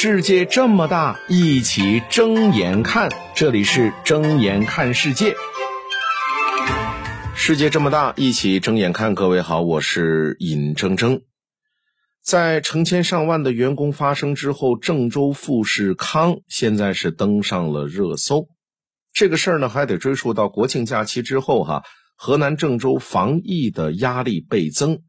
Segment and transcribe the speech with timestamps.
[0.00, 3.10] 世界这么大，一起睁眼看。
[3.34, 5.34] 这里是睁眼看世界。
[7.34, 9.16] 世界这么大，一起睁眼看。
[9.16, 11.22] 各位好，我是尹铮铮。
[12.22, 18.46] 在成千上万的员工发声之后，郑州富士康现在是登上了热搜。
[19.12, 21.82] 这个事儿呢，还得追溯到国庆假期之后哈，
[22.14, 25.00] 河南郑州防疫的压力倍增。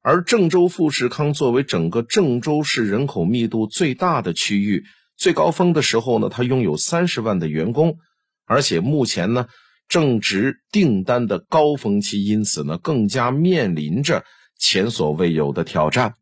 [0.00, 4.84] 而郑州富士康作为整个郑州市人口密度最大的区域，
[5.16, 7.98] 最高峰的时候呢，它拥有三十万的员工，
[8.46, 9.48] 而且目前呢
[9.88, 14.24] 正值订单的高峰期，因此呢更加面临着
[14.56, 16.14] 前所未有的挑战。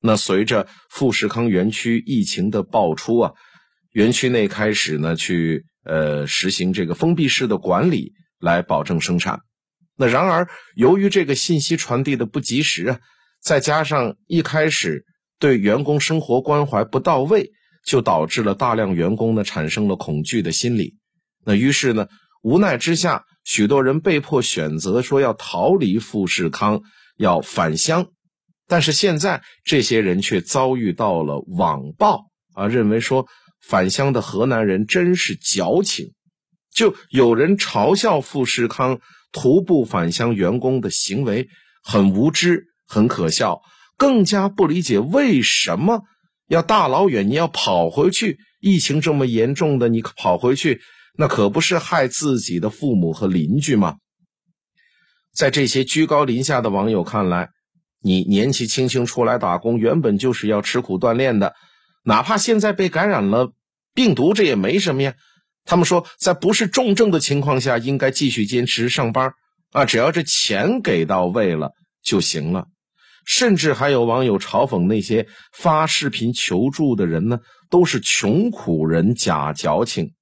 [0.00, 3.32] 那随着富士康园区疫情的爆出啊，
[3.92, 9.40] 园区内开始呢去呃实行这个封闭式的管理来保证生产。
[9.96, 13.00] 那然而由于这个信息传递的不及时啊。
[13.42, 15.04] 再加上一开始
[15.38, 17.52] 对员工生活关怀不到位，
[17.84, 20.96] 就导致了大量员工呢产生了恐惧的心理。
[21.44, 22.08] 那于是呢，
[22.42, 26.82] 无奈之下，许多人被迫选择说要逃离富士康，
[27.16, 28.08] 要返乡。
[28.68, 33.26] 但是现在这些人却遭遇到了网暴啊，认为说
[33.66, 36.12] 返乡的河南人真是矫情。
[36.72, 39.00] 就有人嘲笑富士康
[39.32, 41.48] 徒步返乡员工的行为
[41.82, 42.66] 很无知。
[42.90, 43.62] 很可笑，
[43.96, 46.02] 更加不理解为什么
[46.48, 48.38] 要大老远你要跑回去？
[48.60, 50.80] 疫情这么严重的，你跑回去，
[51.16, 53.98] 那可不是害自己的父母和邻居吗？
[55.32, 57.50] 在这些居高临下的网友看来，
[58.02, 61.54] 你年纪轻轻出来打工，原本就是要吃苦锻炼的，
[62.04, 63.52] 哪怕现在被感染了
[63.94, 65.14] 病毒，这也没什么呀。
[65.64, 69.32] 他们说，在不是重症的情况下，应该继续坚持上班
[69.70, 71.70] 啊，只要这钱给到位了
[72.02, 72.66] 就行了。
[73.24, 80.14] 甚至还有网友嘲讽那些发视频求助的人呢，都是穷苦人假矫情。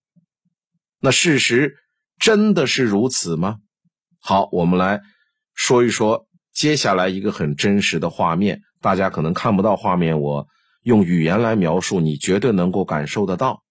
[1.00, 1.76] 那事实
[2.18, 3.56] 真的是如此吗？
[4.20, 5.00] 好，我们来
[5.54, 8.60] 说一说接下来一个很真实的画面。
[8.80, 10.46] 大家可能看不到画面，我
[10.82, 13.62] 用语言来描述，你绝对能够感受得到。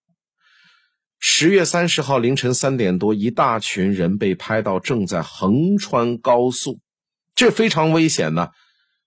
[1.19, 6.79] 十月三十号凌晨三点多，一大群人被拍到正在横穿高速，
[7.35, 8.49] 这非常危险呢。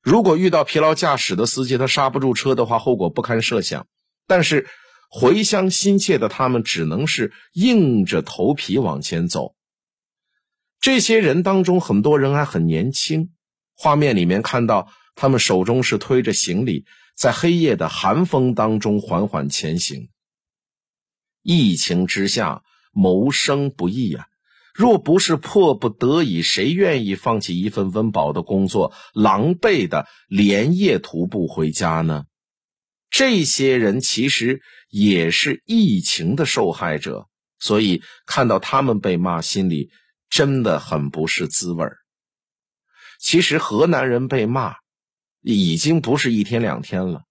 [0.03, 3.87] 如果遇到疲劳驾驶的司机，他刹不住车的话，后果不堪设想。
[4.27, 4.67] 但是
[5.11, 9.55] 回乡心切的他们，只能是硬着头皮往前走。
[10.81, 13.31] 这些人当中，很多人还很年轻。
[13.75, 20.09] 画面里面看到他们手中是推着行李，在黑夜的寒风当中缓缓前行。
[21.43, 22.63] 疫情之下，
[22.93, 24.27] 谋生不易啊。
[24.81, 32.25] 若不是迫不得已，谁愿意放弃一份温饱的工作，狼狈的连夜徒步回家呢？
[33.11, 37.27] 这些人其实也是疫情的受害者，
[37.59, 39.91] 所以看到他们被骂，心里
[40.31, 41.85] 真的很不是滋味
[43.21, 44.77] 其实河南人被骂
[45.43, 47.25] 已经不是一天两天了，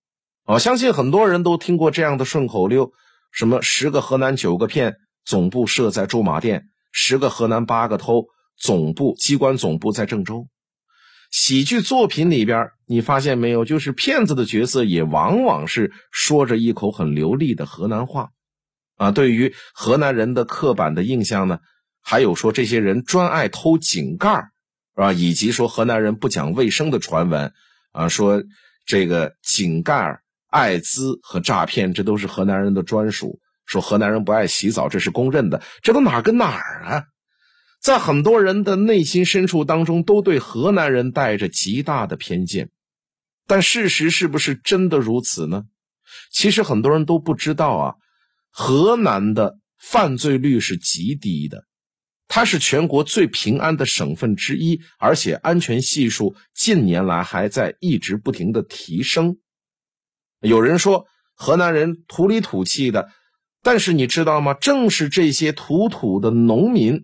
[0.46, 2.92] 我相信很多人都听过这样的顺口溜：
[3.32, 6.66] 什么十个河南九个骗，总部设在驻马店。
[6.92, 8.26] 十个河南八个偷，
[8.58, 10.48] 总部机关总部在郑州。
[11.32, 13.64] 喜剧作品里边，你发现没有？
[13.64, 18.32] 就是骗子的角色也往往是说着一口很流利的河南话。
[18.98, 21.60] 啊，对于河南人的刻板的印象呢，
[22.02, 24.50] 还有说这些人专爱偷井盖
[24.96, 27.54] 啊，以及说河南人不讲卫生的传闻
[27.92, 28.44] 啊，说
[28.86, 33.40] 这个井盖、艾滋和诈骗，这都是河南人的专属。
[33.70, 37.04] 说河南人不爱洗澡，这是公认的，这都哪儿跟哪儿啊？
[37.80, 42.72] 在很多人的内心深处当中，都对河南人带着极大的偏见。
[43.46, 45.66] 但事实是不是真的如此呢？
[46.32, 47.94] 其实很多人都不知道啊。
[48.50, 51.66] 河南的犯罪率是极低的，
[52.28, 59.38] 它是全国最平安的省份之一，而且安全系数近年来还在一直不停的提升。
[60.42, 63.12] 有人说河南人土里土气的。
[63.62, 64.54] 但是你知道吗？
[64.54, 67.04] 正是这些土土的农民，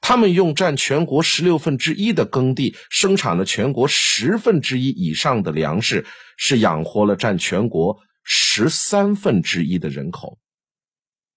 [0.00, 6.06] 他们用占全国十六分之一的耕地，生产了全国十分之一以上的粮食，
[6.36, 10.38] 是养活了占全国十三分之一的人口。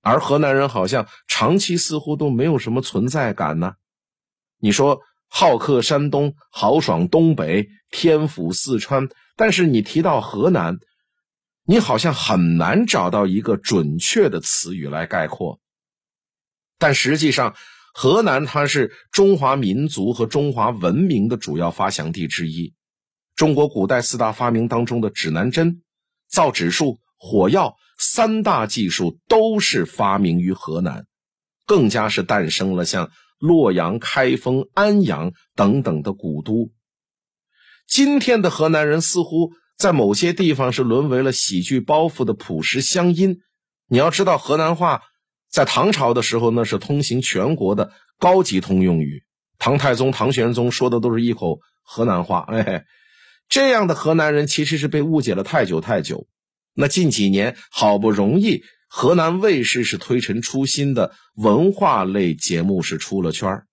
[0.01, 3.73] 而河南人好像长期似乎都没有什么存在感呢。
[4.59, 10.77] 你说好客山东，豪爽东北，天府四川，但是你提到河南。
[11.67, 15.59] 你好像很难找到一个准确的词语来概括，
[16.77, 17.55] 但实际上，
[17.91, 22.75] 河南它是中华民族和中华文明的主要发祥地之一。
[23.35, 25.81] 中国古代四大发明当中的指南针、
[26.29, 31.07] 造纸术、火药三大技术都是发明于河南，
[31.65, 33.09] 更加是诞生了像
[33.39, 36.71] 洛阳、开封、安阳等等的古都。
[37.87, 43.41] 今天的河南人似乎在某些地方是沦为了喜剧包袱的朴实乡音。
[43.87, 45.03] 你要知道，河南话
[45.49, 49.23] 在唐朝的时候那是通行全国的高级通用语。
[49.59, 52.45] 唐太宗、唐玄宗说的都是一口河南话。
[52.47, 52.85] 哎，
[53.47, 56.27] 这样的河南人其实是被误解了太久太久。
[56.73, 63.63] 那近几年好不容易，河南卫视是推陈出新的文化类节目是出了圈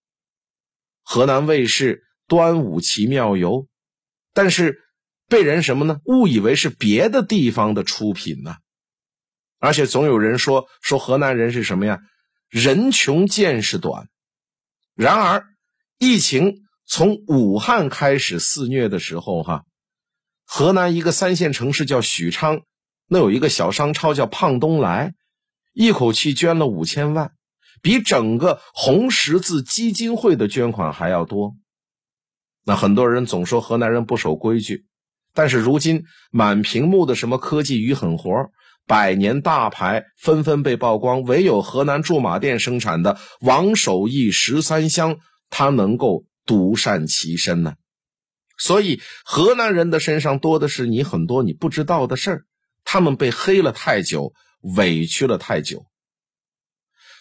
[1.02, 3.66] 河南卫视端午奇妙游，
[4.32, 4.82] 但是
[5.32, 6.02] 被人什么呢？
[6.04, 8.56] 误以为是别的地方的出品呢。
[9.58, 12.00] 而且总有人说说河南人是什么呀？
[12.50, 14.10] 人穷见识短。
[14.94, 15.46] 然而，
[15.96, 19.64] 疫情从武汉开始肆虐的时候，哈，
[20.44, 22.60] 河南一个三线城市叫许昌。
[23.06, 25.14] 那有一个小商超叫胖东来，
[25.72, 27.32] 一口气捐了五千万，
[27.80, 31.56] 比整个红十字基金会的捐款还要多。
[32.64, 34.84] 那很多人总说河南人不守规矩，
[35.34, 38.50] 但是如今满屏幕的什么科技与狠活、
[38.86, 45.18] 百年大牌纷纷被曝光，唯有河南驻马店生产的王守义十三香，
[45.50, 47.74] 它能够独善其身呢。
[48.58, 52.44] 所以河南人的身上多的是你很多你不知道的事儿。
[52.84, 54.32] 他们被黑了太久，
[54.76, 55.86] 委屈了太久。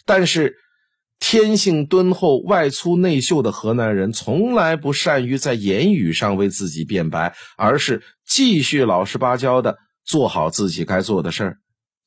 [0.06, 0.58] 但是，
[1.22, 11.58] 天性敦厚、外粗内秀的河南人，从来不善于在言语上为自己辩白，而是继续老实巴交的做好自己该做的事儿。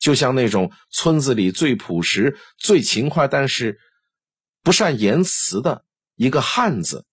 [0.00, 3.78] 就像那种村子里最朴实、最勤快，但是
[4.62, 5.84] 不善言辞的
[6.16, 7.06] 一个汉子。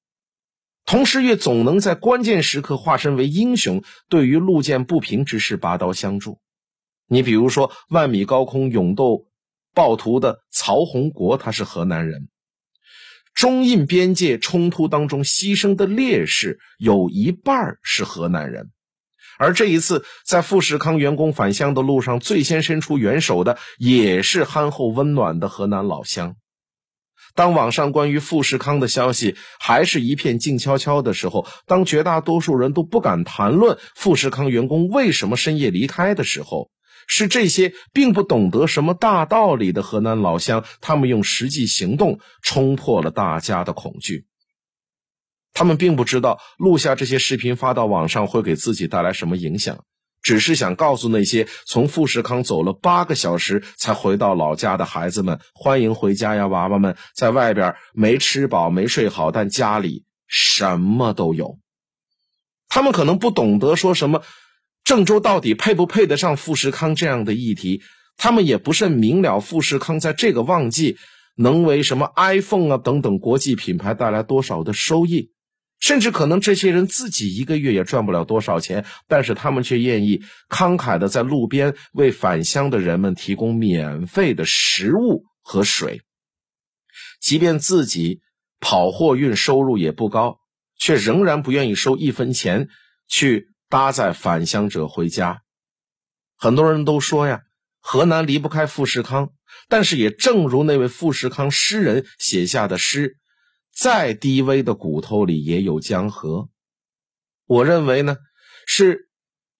[0.83, 6.39] 同时，也总能在关键时刻化身为英雄，对于路见不平之事拔刀相助。
[7.07, 9.27] 你比如说，万米高空勇斗
[9.73, 12.27] 暴徒的曹洪国，他是河南人。
[13.33, 18.71] 中印边界冲突当中牺牲的烈士有一半是河南人，
[19.39, 26.35] 而这一次在富士康员工返乡的路上，最先伸出援手的也是憨厚温暖的河南老乡。
[27.33, 36.69] 当网上关于富士康的消息还是一片静悄悄的时候，当绝大多数人都不敢谈论富士康员工为什么深夜离开的时候，
[37.07, 44.25] 是这些并不懂得什么大道理的河南老乡，他们用实际行动冲破了大家的恐惧。
[45.53, 49.83] 他们并不知道录下这些视频发到网上会给自己带来什么影响。
[50.23, 61.57] 只是想告诉那些从富士康走了八个小时才回到老家的孩子们，欢迎回家呀，娃娃们，在外边没吃饱没睡好，但家里什么都有。
[62.69, 64.21] 他们可能不懂得说什么
[64.91, 67.81] 郑州到底配不配得上富士康这样的议题，
[68.17, 70.97] 他们也不甚明了富士康在这个旺季
[71.37, 75.31] 能为什么 iPhone 啊等等国际品牌带来多少的收益。
[75.79, 86.01] 甚至可能这些人自己一个月也赚不了多少钱，但是他们却愿意慷慨的在路边为返乡的人们提供免费的食物和水。
[87.21, 88.19] 即便自己
[88.59, 90.39] 跑货运收入也不高，
[90.77, 92.67] 却仍然不愿意收一分钱
[93.07, 95.43] 去搭载返乡者回家。
[96.35, 97.43] 很多人都说呀，
[97.79, 99.31] 河南离不开富士康，
[99.69, 103.17] 但是也正如那位富士康诗人写下的诗。
[103.73, 106.49] 再低微的骨头里也有江河。
[107.45, 108.17] 我认为呢，
[108.67, 109.07] 是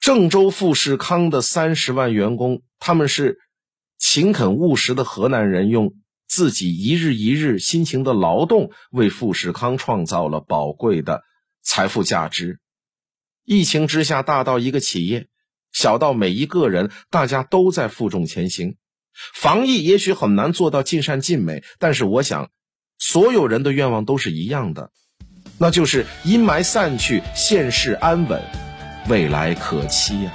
[0.01, 3.39] 郑州富士康的三十万员工，他们是
[3.97, 5.93] 勤恳务实的河南人，用
[6.27, 11.23] 自己一日一日辛勤的劳动，为富士康创造了宝贵的
[11.61, 12.59] 财富价值。
[13.51, 15.27] 疫情之下，大到一个企业，
[15.73, 18.77] 小到每一个人，大家都在负重前行。
[19.33, 22.49] 防疫也许很难做到尽善尽美，但是我想。
[22.97, 24.91] 所有人的愿望都是一样的，
[25.57, 28.41] 那就是阴霾散去，现世安稳，
[29.09, 30.31] 未来可期呀。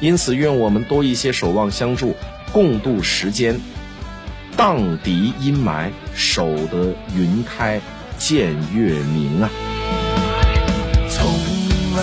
[0.00, 2.16] 因此，愿我们多一些守望相助，
[2.50, 3.60] 共度时间，
[4.56, 7.78] 荡涤阴霾，守得云开
[8.16, 9.50] 见月明啊。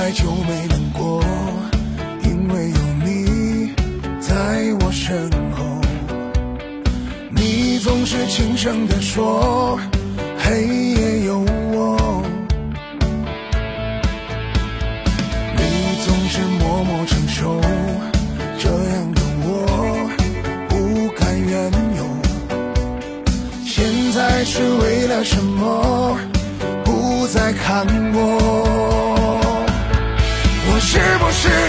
[0.09, 1.23] 来就没难过，
[2.23, 3.71] 因为有你
[4.19, 4.33] 在
[4.81, 5.63] 我身后。
[7.29, 9.79] 你总是轻声地说，
[10.39, 12.23] 黑夜有我。
[15.55, 15.61] 你
[16.03, 17.61] 总是默默承受，
[18.57, 20.09] 这样的我
[20.69, 20.75] 不
[21.19, 22.03] 敢怨尤。
[23.63, 26.17] 现在是为了什么
[26.83, 27.85] 不再看
[28.15, 28.38] 我？
[31.29, 31.68] 我是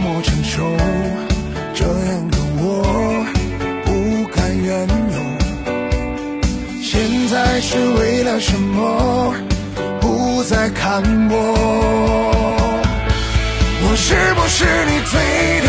[0.00, 0.62] 默承受，
[1.74, 3.26] 这样的我
[3.84, 5.16] 不敢怨尤。
[6.82, 9.34] 现在是为了什么
[10.00, 11.34] 不再看我？
[13.82, 15.59] 我是不是你最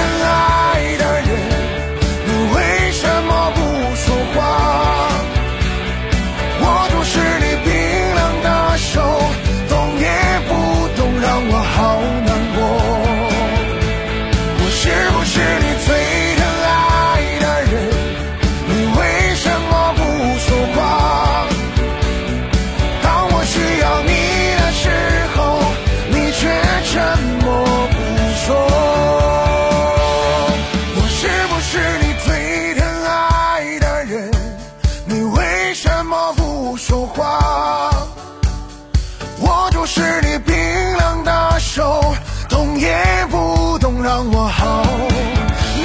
[44.21, 44.83] 让我好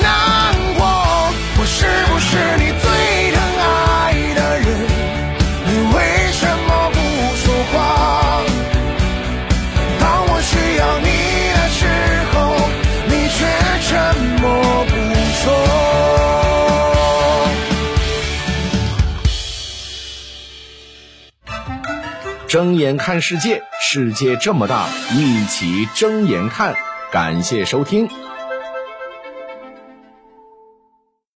[0.03, 0.85] 难过。
[1.59, 2.85] 我是不是你最
[3.33, 4.69] 疼爱的人？
[5.65, 5.97] 你为
[6.33, 6.99] 什么不
[7.35, 7.75] 说话？
[9.99, 11.09] 当我需要你
[11.55, 11.81] 的时
[12.35, 12.37] 候，
[13.07, 13.39] 你却
[13.89, 13.89] 沉
[14.43, 14.45] 默
[14.85, 14.93] 不
[15.41, 15.45] 说。
[22.47, 26.77] 睁眼看世界，世界这么大，一起睁眼看。
[27.11, 28.11] 感谢收听。